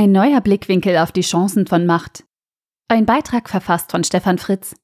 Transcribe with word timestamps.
Ein 0.00 0.12
neuer 0.12 0.40
Blickwinkel 0.40 0.96
auf 0.98 1.10
die 1.10 1.22
Chancen 1.22 1.66
von 1.66 1.84
Macht. 1.84 2.22
Ein 2.86 3.04
Beitrag 3.04 3.48
verfasst 3.48 3.90
von 3.90 4.04
Stefan 4.04 4.38
Fritz. 4.38 4.76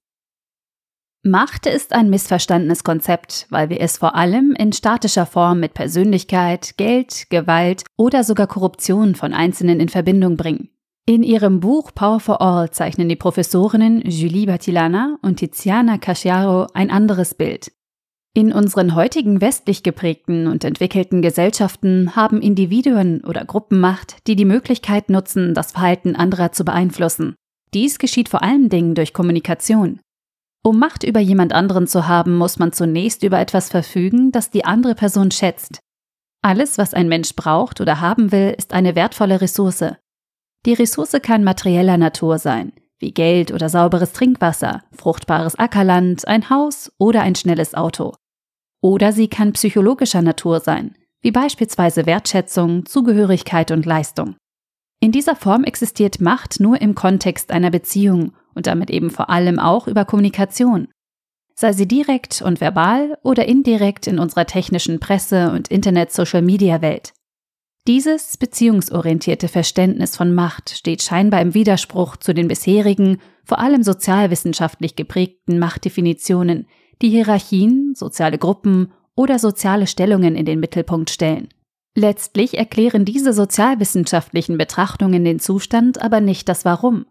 Macht 1.22 1.66
ist 1.66 1.92
ein 1.92 2.10
missverstandenes 2.10 2.82
Konzept, 2.82 3.46
weil 3.48 3.68
wir 3.70 3.80
es 3.80 3.98
vor 3.98 4.16
allem 4.16 4.56
in 4.58 4.72
statischer 4.72 5.24
Form 5.24 5.60
mit 5.60 5.72
Persönlichkeit, 5.72 6.76
Geld, 6.78 7.30
Gewalt 7.30 7.84
oder 7.96 8.24
sogar 8.24 8.48
Korruption 8.48 9.14
von 9.14 9.34
Einzelnen 9.34 9.78
in 9.78 9.88
Verbindung 9.88 10.36
bringen. 10.36 10.70
In 11.06 11.22
ihrem 11.22 11.60
Buch 11.60 11.94
Power 11.94 12.18
for 12.18 12.42
All 12.42 12.72
zeichnen 12.72 13.08
die 13.08 13.14
Professorinnen 13.14 14.00
Julie 14.00 14.46
Batilana 14.46 15.16
und 15.22 15.36
Tiziana 15.36 15.98
Casciaro 15.98 16.66
ein 16.74 16.90
anderes 16.90 17.34
Bild. 17.34 17.70
In 18.36 18.52
unseren 18.52 18.96
heutigen 18.96 19.40
westlich 19.40 19.84
geprägten 19.84 20.48
und 20.48 20.64
entwickelten 20.64 21.22
Gesellschaften 21.22 22.16
haben 22.16 22.42
Individuen 22.42 23.22
oder 23.22 23.44
Gruppen 23.44 23.78
Macht, 23.78 24.26
die 24.26 24.34
die 24.34 24.44
Möglichkeit 24.44 25.08
nutzen, 25.08 25.54
das 25.54 25.70
Verhalten 25.70 26.16
anderer 26.16 26.50
zu 26.50 26.64
beeinflussen. 26.64 27.36
Dies 27.74 28.00
geschieht 28.00 28.28
vor 28.28 28.42
allen 28.42 28.68
Dingen 28.68 28.96
durch 28.96 29.12
Kommunikation. 29.12 30.00
Um 30.64 30.80
Macht 30.80 31.04
über 31.04 31.20
jemand 31.20 31.52
anderen 31.52 31.86
zu 31.86 32.08
haben, 32.08 32.36
muss 32.36 32.58
man 32.58 32.72
zunächst 32.72 33.22
über 33.22 33.38
etwas 33.38 33.68
verfügen, 33.68 34.32
das 34.32 34.50
die 34.50 34.64
andere 34.64 34.96
Person 34.96 35.30
schätzt. 35.30 35.78
Alles, 36.42 36.76
was 36.76 36.92
ein 36.92 37.06
Mensch 37.06 37.36
braucht 37.36 37.80
oder 37.80 38.00
haben 38.00 38.32
will, 38.32 38.52
ist 38.58 38.72
eine 38.72 38.96
wertvolle 38.96 39.42
Ressource. 39.42 39.94
Die 40.66 40.74
Ressource 40.74 41.14
kann 41.22 41.44
materieller 41.44 41.98
Natur 41.98 42.38
sein, 42.38 42.72
wie 42.98 43.12
Geld 43.12 43.52
oder 43.52 43.68
sauberes 43.68 44.12
Trinkwasser, 44.12 44.82
fruchtbares 44.90 45.56
Ackerland, 45.56 46.26
ein 46.26 46.50
Haus 46.50 46.90
oder 46.98 47.22
ein 47.22 47.36
schnelles 47.36 47.74
Auto. 47.74 48.14
Oder 48.84 49.12
sie 49.12 49.28
kann 49.28 49.54
psychologischer 49.54 50.20
Natur 50.20 50.60
sein, 50.60 50.94
wie 51.22 51.30
beispielsweise 51.30 52.04
Wertschätzung, 52.04 52.84
Zugehörigkeit 52.84 53.70
und 53.70 53.86
Leistung. 53.86 54.36
In 55.00 55.10
dieser 55.10 55.36
Form 55.36 55.64
existiert 55.64 56.20
Macht 56.20 56.60
nur 56.60 56.82
im 56.82 56.94
Kontext 56.94 57.50
einer 57.50 57.70
Beziehung 57.70 58.34
und 58.54 58.66
damit 58.66 58.90
eben 58.90 59.08
vor 59.08 59.30
allem 59.30 59.58
auch 59.58 59.88
über 59.88 60.04
Kommunikation. 60.04 60.88
Sei 61.54 61.72
sie 61.72 61.88
direkt 61.88 62.42
und 62.42 62.60
verbal 62.60 63.16
oder 63.22 63.46
indirekt 63.46 64.06
in 64.06 64.18
unserer 64.18 64.44
technischen 64.44 65.00
Presse- 65.00 65.50
und 65.52 65.68
Internet-Social-Media-Welt. 65.68 67.14
Dieses 67.86 68.36
beziehungsorientierte 68.36 69.48
Verständnis 69.48 70.14
von 70.14 70.34
Macht 70.34 70.68
steht 70.68 71.02
scheinbar 71.02 71.40
im 71.40 71.54
Widerspruch 71.54 72.18
zu 72.18 72.34
den 72.34 72.48
bisherigen, 72.48 73.22
vor 73.44 73.60
allem 73.60 73.82
sozialwissenschaftlich 73.82 74.94
geprägten 74.94 75.58
Machtdefinitionen, 75.58 76.66
die 77.02 77.10
Hierarchien, 77.10 77.94
soziale 77.94 78.38
Gruppen 78.38 78.92
oder 79.16 79.38
soziale 79.38 79.86
Stellungen 79.86 80.36
in 80.36 80.44
den 80.44 80.60
Mittelpunkt 80.60 81.10
stellen. 81.10 81.48
Letztlich 81.96 82.58
erklären 82.58 83.04
diese 83.04 83.32
sozialwissenschaftlichen 83.32 84.58
Betrachtungen 84.58 85.24
den 85.24 85.38
Zustand, 85.38 86.02
aber 86.02 86.20
nicht 86.20 86.48
das 86.48 86.64
Warum. 86.64 87.06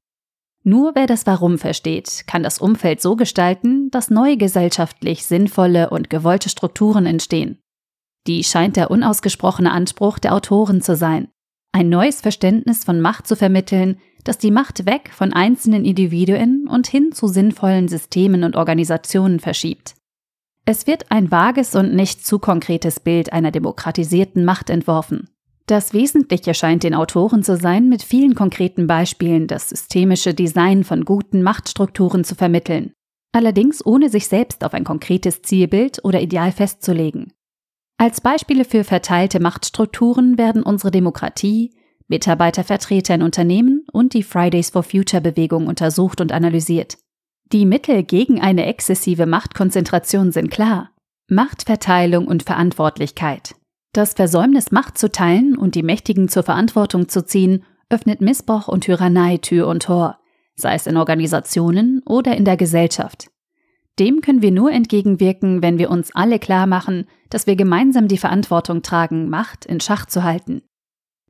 Nur 0.66 0.96
wer 0.96 1.08
das 1.08 1.26
Warum 1.26 1.58
versteht, 1.58 2.24
kann 2.28 2.44
das 2.44 2.60
Umfeld 2.60 3.02
so 3.02 3.16
gestalten, 3.16 3.90
dass 3.92 4.10
neue 4.10 4.38
gesellschaftlich 4.38 5.26
sinnvolle 5.26 5.90
und 5.90 6.10
gewollte 6.10 6.50
Strukturen 6.50 7.06
entstehen. 7.06 7.60
Die 8.28 8.44
scheint 8.44 8.78
der 8.78 8.92
unausgesprochene 8.92 9.72
Anspruch 9.72 10.20
der 10.20 10.34
Autoren 10.34 10.82
zu 10.82 10.96
sein, 10.96 11.28
ein 11.74 11.90
neues 11.90 12.22
Verständnis 12.22 12.86
von 12.86 13.02
Macht 13.02 13.28
zu 13.28 13.36
vermitteln, 13.36 14.00
das 14.24 14.38
die 14.38 14.52
Macht 14.52 14.86
weg 14.86 15.12
von 15.14 15.34
einzelnen 15.34 15.86
Individuen 15.86 16.68
und 16.68 16.88
hin 16.88 17.12
zu 17.12 17.28
sinnvollen 17.28 17.88
Systemen 17.88 18.44
und 18.44 18.56
Organisationen 18.56 19.40
verschiebt. 19.40 19.96
Es 20.66 20.88
wird 20.88 21.12
ein 21.12 21.30
vages 21.30 21.76
und 21.76 21.94
nicht 21.94 22.26
zu 22.26 22.40
konkretes 22.40 23.00
Bild 23.00 23.34
einer 23.34 23.52
demokratisierten 23.52 24.46
Macht 24.46 24.70
entworfen. 24.70 25.30
Das 25.66 25.94
Wesentliche 25.94 26.54
scheint 26.54 26.84
den 26.84 26.96
Autoren 26.96 27.44
zu 27.44 27.58
sein, 27.58 27.88
mit 27.88 28.04
vielen 28.04 28.36
konkreten 28.36 28.88
Beispielen 28.88 29.48
das 29.48 29.70
systemische 29.70 30.34
Design 30.34 30.84
von 30.84 31.06
guten 31.06 31.42
Machtstrukturen 31.42 32.24
zu 32.24 32.36
vermitteln, 32.36 32.94
allerdings 33.34 33.86
ohne 33.86 34.10
sich 34.10 34.28
selbst 34.28 34.64
auf 34.64 34.74
ein 34.74 34.84
konkretes 34.84 35.42
Zielbild 35.42 36.04
oder 36.04 36.22
Ideal 36.22 36.52
festzulegen. 36.52 37.34
Als 37.98 38.20
Beispiele 38.20 38.66
für 38.66 38.84
verteilte 38.84 39.40
Machtstrukturen 39.40 40.38
werden 40.38 40.64
unsere 40.64 40.92
Demokratie, 40.92 41.74
Mitarbeitervertreter 42.08 43.16
in 43.16 43.22
Unternehmen 43.22 43.86
und 43.92 44.14
die 44.14 44.24
Fridays 44.24 44.70
for 44.70 44.84
Future 44.84 45.22
Bewegung 45.22 45.68
untersucht 45.68 46.22
und 46.22 46.32
analysiert. 46.32 46.98
Die 47.52 47.66
Mittel 47.66 48.04
gegen 48.04 48.42
eine 48.42 48.66
exzessive 48.66 49.26
Machtkonzentration 49.26 50.32
sind 50.32 50.50
klar. 50.50 50.92
Machtverteilung 51.30 52.28
und 52.28 52.44
Verantwortlichkeit. 52.44 53.56
Das 53.94 54.14
Versäumnis, 54.14 54.72
Macht 54.72 54.98
zu 54.98 55.12
teilen 55.12 55.56
und 55.56 55.76
die 55.76 55.84
Mächtigen 55.84 56.28
zur 56.28 56.44
Verantwortung 56.44 57.10
zu 57.10 57.26
ziehen, 57.26 57.64
öffnet 57.90 58.22
Missbrauch 58.22 58.68
und 58.68 58.86
Tyrannei 58.86 59.38
Tür 59.38 59.68
und 59.68 59.84
Tor, 59.84 60.18
sei 60.56 60.74
es 60.74 60.88
in 60.88 60.98
Organisationen 60.98 62.02
oder 62.06 62.36
in 62.36 62.44
der 62.44 62.58
Gesellschaft. 62.58 63.28
Dem 64.00 64.22
können 64.22 64.42
wir 64.42 64.52
nur 64.52 64.72
entgegenwirken, 64.72 65.62
wenn 65.62 65.78
wir 65.78 65.92
uns 65.92 66.14
alle 66.16 66.40
klar 66.40 66.66
machen, 66.66 67.06
dass 67.30 67.46
wir 67.46 67.56
gemeinsam 67.56 68.08
die 68.08 68.18
Verantwortung 68.18 68.82
tragen, 68.82 69.30
Macht 69.30 69.66
in 69.66 69.80
Schach 69.80 70.08
zu 70.08 70.24
halten. 70.24 70.64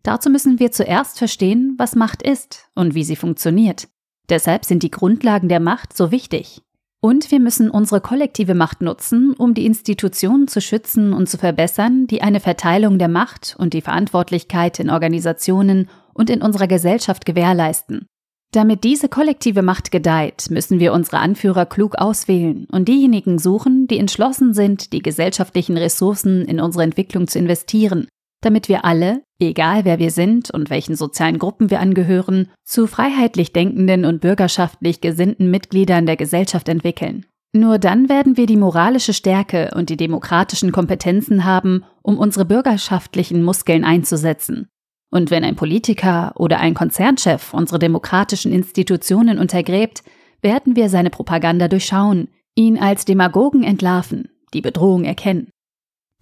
Dazu 0.04 0.30
müssen 0.30 0.60
wir 0.60 0.72
zuerst 0.72 1.18
verstehen, 1.18 1.76
was 1.78 1.96
Macht 1.96 2.22
ist 2.22 2.70
und 2.76 2.94
wie 2.94 3.06
sie 3.06 3.16
funktioniert. 3.16 3.88
Deshalb 4.30 4.66
sind 4.66 4.84
die 4.84 4.92
Grundlagen 4.92 5.48
der 5.48 5.62
Macht 5.62 5.96
so 5.96 6.12
wichtig. 6.12 6.62
Und 7.00 7.32
wir 7.32 7.40
müssen 7.40 7.70
unsere 7.70 8.00
kollektive 8.00 8.54
Macht 8.54 8.82
nutzen, 8.82 9.34
um 9.34 9.54
die 9.54 9.66
Institutionen 9.66 10.48
zu 10.48 10.62
schützen 10.62 11.12
und 11.12 11.28
zu 11.28 11.38
verbessern, 11.38 12.08
die 12.08 12.22
eine 12.22 12.40
Verteilung 12.40 12.98
der 12.98 13.10
Macht 13.10 13.56
und 13.58 13.74
die 13.74 13.82
Verantwortlichkeit 13.82 14.80
in 14.80 14.90
Organisationen 14.90 15.90
und 16.14 16.30
in 16.30 16.42
unserer 16.42 16.68
Gesellschaft 16.68 17.26
gewährleisten. 17.26 18.06
Damit 18.52 18.84
diese 18.84 19.10
kollektive 19.10 19.64
Macht 19.64 19.92
gedeiht, 19.92 20.48
müssen 20.50 20.80
wir 20.80 20.94
unsere 20.94 21.18
Anführer 21.18 21.66
klug 21.66 21.96
auswählen 21.96 22.68
und 22.72 22.88
diejenigen 22.88 23.40
suchen, 23.40 23.88
die 23.88 23.98
entschlossen 23.98 24.54
sind, 24.54 24.94
die 24.94 25.02
gesellschaftlichen 25.02 25.76
Ressourcen 25.76 26.46
in 26.46 26.62
unsere 26.62 26.84
Entwicklung 26.84 27.28
zu 27.28 27.40
investieren 27.40 28.08
damit 28.46 28.70
wir 28.70 28.86
alle, 28.86 29.22
egal 29.40 29.86
wer 29.86 30.00
wir 30.00 30.12
sind 30.12 30.52
und 30.52 30.70
welchen 30.70 30.96
sozialen 30.96 31.40
Gruppen 31.40 31.70
wir 31.70 31.80
angehören, 31.80 32.50
zu 32.64 32.88
freiheitlich 32.88 33.54
denkenden 33.54 34.06
und 34.06 34.22
bürgerschaftlich 34.22 35.02
gesinnten 35.02 35.50
Mitgliedern 35.52 36.06
der 36.06 36.18
Gesellschaft 36.18 36.70
entwickeln. 36.70 37.26
Nur 37.56 37.78
dann 37.78 38.10
werden 38.10 38.36
wir 38.36 38.48
die 38.48 38.58
moralische 38.58 39.14
Stärke 39.14 39.72
und 39.76 39.90
die 39.90 39.98
demokratischen 39.98 40.72
Kompetenzen 40.72 41.46
haben, 41.46 41.84
um 42.02 42.18
unsere 42.18 42.46
bürgerschaftlichen 42.46 43.44
Muskeln 43.44 43.84
einzusetzen. 43.84 44.68
Und 45.12 45.30
wenn 45.30 45.44
ein 45.44 45.56
Politiker 45.56 46.34
oder 46.36 46.60
ein 46.60 46.74
Konzernchef 46.74 47.54
unsere 47.54 47.78
demokratischen 47.78 48.52
Institutionen 48.52 49.38
untergräbt, 49.38 50.04
werden 50.42 50.76
wir 50.76 50.90
seine 50.90 51.12
Propaganda 51.12 51.68
durchschauen, 51.68 52.30
ihn 52.56 52.80
als 52.80 53.06
Demagogen 53.06 53.64
entlarven, 53.64 54.30
die 54.56 54.62
Bedrohung 54.62 55.04
erkennen. 55.04 55.53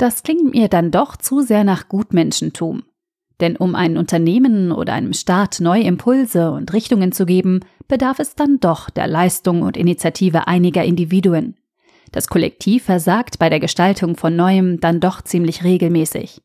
Das 0.02 0.24
klingt 0.24 0.56
mir 0.56 0.68
dann 0.68 0.90
doch 0.90 1.16
zu 1.16 1.42
sehr 1.42 1.64
nach 1.64 1.88
Gutmenschentum. 1.88 2.82
Denn 3.40 3.56
um 3.56 3.76
einem 3.76 3.98
Unternehmen 3.98 4.72
oder 4.72 4.94
einem 4.94 5.14
Staat 5.14 5.60
neue 5.60 5.84
Impulse 5.84 6.50
und 6.50 6.74
Richtungen 6.74 7.12
zu 7.12 7.28
geben, 7.28 7.60
bedarf 7.88 8.18
es 8.18 8.34
dann 8.34 8.60
doch 8.60 8.90
der 8.90 9.06
Leistung 9.06 9.62
und 9.62 9.78
Initiative 9.78 10.48
einiger 10.48 10.84
Individuen. 10.84 11.56
Das 12.12 12.30
Kollektiv 12.30 12.86
versagt 12.86 13.38
bei 13.38 13.50
der 13.50 13.60
Gestaltung 13.60 14.16
von 14.16 14.36
Neuem 14.36 14.80
dann 14.80 15.02
doch 15.02 15.22
ziemlich 15.22 15.64
regelmäßig. 15.64 16.42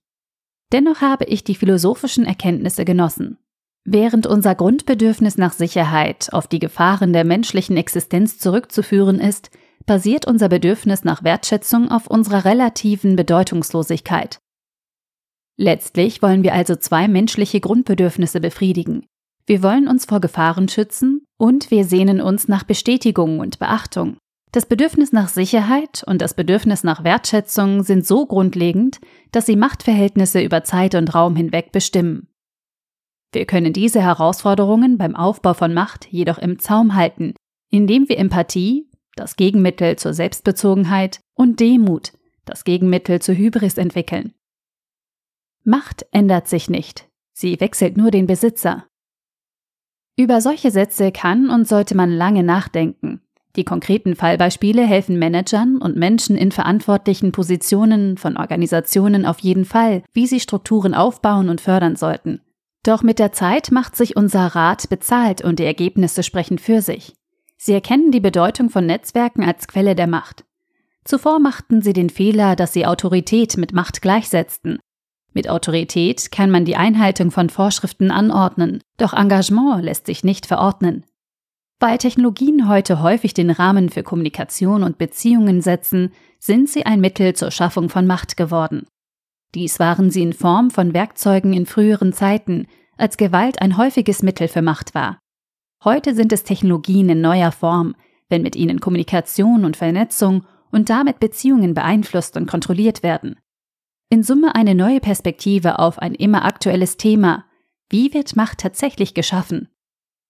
Dennoch 0.70 1.00
habe 1.00 1.24
ich 1.24 1.42
die 1.42 1.54
philosophischen 1.54 2.26
Erkenntnisse 2.26 2.84
genossen. 2.84 3.38
Während 3.86 4.26
unser 4.26 4.54
Grundbedürfnis 4.54 5.38
nach 5.38 5.54
Sicherheit 5.54 6.30
auf 6.30 6.46
die 6.46 6.58
Gefahren 6.58 7.14
der 7.14 7.24
menschlichen 7.24 7.78
Existenz 7.78 8.38
zurückzuführen 8.38 9.18
ist, 9.18 9.50
basiert 9.86 10.26
unser 10.26 10.48
Bedürfnis 10.48 11.04
nach 11.04 11.24
Wertschätzung 11.24 11.91
auf 11.91 12.06
unserer 12.08 12.44
relativen 12.44 13.16
Bedeutungslosigkeit. 13.16 14.38
Letztlich 15.56 16.20
wollen 16.20 16.42
wir 16.42 16.52
also 16.52 16.76
zwei 16.76 17.09
menschliche 17.09 17.60
Grundbedürfnisse 17.60 18.41
befriedigen. 18.41 19.06
Wir 19.47 19.62
wollen 19.62 19.88
uns 19.88 20.04
vor 20.04 20.21
Gefahren 20.21 20.68
schützen 20.68 21.24
und 21.38 21.71
wir 21.71 21.84
sehnen 21.84 22.21
uns 22.21 22.48
nach 22.48 22.65
Bestätigung 22.65 23.38
und 23.38 23.59
Beachtung. 23.59 24.18
Das 24.53 24.66
Bedürfnis 24.66 25.12
nach 25.12 25.28
Sicherheit 25.28 26.03
und 26.06 26.21
das 26.21 26.34
Bedürfnis 26.34 26.83
nach 26.83 27.04
Wertschätzung 27.04 27.83
sind 27.83 28.06
so 28.06 28.27
grundlegend, 28.27 29.00
dass 29.30 29.47
sie 29.47 29.56
Machtverhältnisse 29.56 30.41
über 30.41 30.65
Zeit 30.65 30.94
und 30.94 31.15
Raum 31.15 31.36
hinweg 31.36 31.72
bestimmen. 31.72 32.28
Wir 33.33 33.44
können 33.44 33.72
diese 33.72 34.00
Herausforderungen 34.00 34.98
beim 34.98 35.15
Aufbau 35.15 35.54
von 35.54 35.74
Macht 35.74 36.06
jedoch 36.10 36.38
im 36.38 36.59
Zaum 36.59 36.94
halten, 36.94 37.34
indem 37.71 38.09
wir 38.09 38.18
Empathie, 38.18 38.85
das 39.16 39.36
Gegenmittel 39.36 39.97
zur 39.97 40.15
Selbstbezogenheit, 40.15 41.21
und 41.34 41.60
Demut, 41.60 42.13
das 42.45 42.65
Gegenmittel 42.65 43.21
zur 43.21 43.34
Hybris 43.34 43.77
entwickeln. 43.77 44.33
Macht 45.65 46.07
ändert 46.13 46.48
sich 46.48 46.71
nicht, 46.71 47.09
sie 47.33 47.60
wechselt 47.60 47.97
nur 47.97 48.10
den 48.10 48.27
Besitzer. 48.27 48.86
Über 50.16 50.41
solche 50.41 50.71
Sätze 50.71 51.13
kann 51.13 51.51
und 51.51 51.68
sollte 51.68 51.97
man 51.97 52.10
lange 52.10 52.42
nachdenken. 52.42 53.21
Die 53.57 53.65
konkreten 53.65 54.15
Fallbeispiele 54.15 54.86
helfen 54.86 55.19
Managern 55.19 55.78
und 55.78 55.97
Menschen 55.97 56.36
in 56.36 56.53
verantwortlichen 56.53 57.33
Positionen 57.33 58.16
von 58.19 58.36
Organisationen 58.36 59.27
auf 59.27 59.41
jeden 59.41 59.65
Fall, 59.65 60.03
wie 60.12 60.27
sie 60.27 60.41
Strukturen 60.41 60.95
aufbauen 60.95 61.48
und 61.48 61.60
fördern 61.60 61.97
sollten. 61.97 62.42
Doch 62.83 63.03
mit 63.03 63.19
der 63.19 63.33
Zeit 63.33 63.72
macht 63.72 63.97
sich 63.97 64.16
unser 64.16 64.47
Rat 64.47 64.89
bezahlt 64.89 65.42
und 65.42 65.59
die 65.59 65.65
Ergebnisse 65.65 66.22
sprechen 66.22 66.59
für 66.59 66.83
sich. 66.83 67.15
Sie 67.56 67.72
erkennen 67.72 68.10
die 68.10 68.20
Bedeutung 68.20 68.70
von 68.70 68.86
Netzwerken 68.86 69.44
als 69.44 69.68
Quelle 69.68 69.94
der 69.94 70.06
Macht. 70.06 70.44
Zuvor 71.04 71.38
machten 71.38 71.82
sie 71.82 71.92
den 71.92 72.10
Fehler, 72.10 72.56
dass 72.56 72.72
sie 72.72 72.86
Autorität 72.86 73.56
mit 73.56 73.72
Macht 73.72 74.03
gleichsetzten. 74.03 74.78
Mit 75.32 75.48
Autorität 75.48 76.32
kann 76.32 76.50
man 76.50 76.64
die 76.64 76.76
Einhaltung 76.76 77.30
von 77.30 77.50
Vorschriften 77.50 78.10
anordnen, 78.10 78.82
doch 78.97 79.12
Engagement 79.12 79.84
lässt 79.84 80.06
sich 80.06 80.24
nicht 80.24 80.47
verordnen. 80.47 81.04
Weil 81.78 81.98
Technologien 81.98 82.68
heute 82.68 83.03
häufig 83.03 83.34
den 83.34 83.50
Rahmen 83.50 83.91
für 83.91 84.02
Kommunikation 84.02 84.82
und 84.82 84.98
Beziehungen 84.98 85.60
setzen, 85.60 86.12
sind 86.38 86.68
sie 86.70 86.86
ein 86.86 87.00
Mittel 87.00 87.34
zur 87.34 87.50
Schaffung 87.50 87.88
von 87.91 88.06
Macht 88.06 88.36
geworden. 88.36 88.86
Dies 89.54 89.78
waren 89.78 90.10
sie 90.10 90.22
in 90.22 90.32
Form 90.32 90.70
von 90.70 90.94
Werkzeugen 90.94 91.52
in 91.52 91.66
früheren 91.66 92.12
Zeiten, 92.12 92.66
als 92.97 93.16
Gewalt 93.16 93.60
ein 93.60 93.76
häufiges 93.76 94.22
Mittel 94.22 94.48
für 94.48 94.62
Macht 94.62 94.94
war. 94.94 95.18
Heute 95.84 96.14
sind 96.14 96.32
es 96.32 96.44
Technologien 96.44 97.08
in 97.08 97.20
neuer 97.20 97.52
Form, 97.52 97.94
wenn 98.28 98.42
mit 98.42 98.56
ihnen 98.56 98.80
Kommunikation 98.80 99.64
und 99.64 99.76
Vernetzung 99.76 100.44
und 100.72 100.90
damit 100.90 101.20
Beziehungen 101.20 101.74
beeinflusst 101.74 102.36
und 102.36 102.46
kontrolliert 102.46 103.02
werden. 103.02 103.38
In 104.08 104.22
Summe 104.22 104.54
eine 104.54 104.74
neue 104.74 105.00
Perspektive 105.00 105.78
auf 105.78 105.98
ein 105.98 106.14
immer 106.14 106.44
aktuelles 106.44 106.96
Thema. 106.96 107.44
Wie 107.88 108.14
wird 108.14 108.36
Macht 108.36 108.58
tatsächlich 108.58 109.14
geschaffen? 109.14 109.68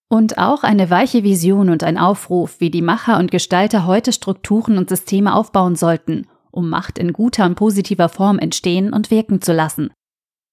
Und 0.08 0.38
auch 0.38 0.62
eine 0.62 0.88
weiche 0.88 1.24
Vision 1.24 1.68
und 1.68 1.82
ein 1.82 1.98
Aufruf, 1.98 2.60
wie 2.60 2.70
die 2.70 2.82
Macher 2.82 3.18
und 3.18 3.30
Gestalter 3.30 3.86
heute 3.86 4.12
Strukturen 4.12 4.78
und 4.78 4.88
Systeme 4.88 5.34
aufbauen 5.34 5.74
sollten, 5.74 6.26
um 6.50 6.70
Macht 6.70 6.98
in 6.98 7.12
guter 7.12 7.44
und 7.44 7.56
positiver 7.56 8.08
Form 8.08 8.38
entstehen 8.38 8.92
und 8.92 9.10
wirken 9.10 9.42
zu 9.42 9.52
lassen. 9.52 9.92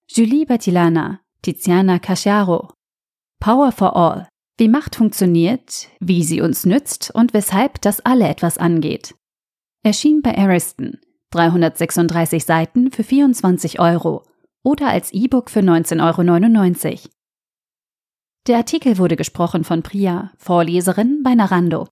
Julie 0.10 0.46
Bertilana, 0.46 1.20
Tiziana 1.44 2.00
Casciaro. 2.00 2.72
Power 3.40 3.72
for 3.72 3.96
All. 3.96 4.28
Wie 4.58 4.68
Macht 4.68 4.96
funktioniert, 4.96 5.88
wie 6.00 6.24
sie 6.24 6.42
uns 6.42 6.66
nützt 6.66 7.12
und 7.14 7.34
weshalb 7.34 7.82
das 7.82 8.02
alle 8.02 8.28
etwas 8.28 8.58
angeht. 8.58 9.16
Erschien 9.84 10.22
bei 10.22 10.38
Ariston. 10.38 11.00
336 11.32 12.46
Seiten 12.46 12.92
für 12.92 13.04
24 13.04 13.80
Euro 13.80 14.24
oder 14.64 14.90
als 14.90 15.12
E-Book 15.12 15.50
für 15.50 15.62
19,99 15.62 16.86
Euro. 16.86 17.00
Der 18.46 18.58
Artikel 18.58 18.98
wurde 19.00 19.16
gesprochen 19.16 19.64
von 19.64 19.82
Priya, 19.82 20.32
Vorleserin 20.38 21.22
bei 21.24 21.34
Narando. 21.34 21.88